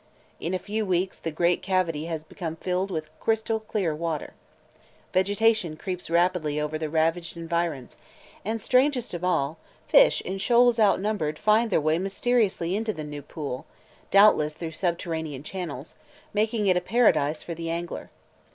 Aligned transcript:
In 0.39 0.55
a 0.55 0.57
few 0.57 0.83
weeks 0.83 1.19
the 1.19 1.29
great 1.29 1.61
cavity 1.61 2.05
has 2.05 2.23
become 2.23 2.55
filled 2.55 2.89
with 2.89 3.11
crystal 3.19 3.59
clear 3.59 3.93
water. 3.93 4.33
Vegetation 5.13 5.77
creeps 5.77 6.09
rapidly 6.09 6.59
over 6.59 6.79
the 6.79 6.89
ravaged 6.89 7.37
environs, 7.37 7.97
and 8.43 8.59
strangest 8.59 9.13
of 9.13 9.23
all, 9.23 9.59
fish 9.87 10.19
in 10.21 10.39
shoals 10.39 10.79
unnumbered 10.79 11.37
find 11.37 11.69
their 11.69 11.79
way 11.79 11.99
mysteriously 11.99 12.75
into 12.75 12.93
the 12.93 13.03
new 13.03 13.21
pool, 13.21 13.67
doubtless 14.09 14.53
through 14.55 14.71
subterranean 14.71 15.43
channels, 15.43 15.93
making 16.33 16.65
it 16.65 16.75
a 16.75 16.81
paradise 16.81 17.43
for 17.43 17.53
the 17.53 17.69
angler. 17.69 18.09